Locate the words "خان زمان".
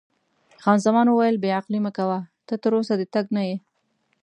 0.63-1.07